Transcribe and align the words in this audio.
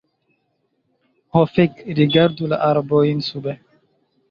Ho 1.35 1.43
fek! 1.51 1.85
Rigardu 1.99 2.51
la 2.55 2.61
arbojn 2.71 3.23
sube 3.31 3.57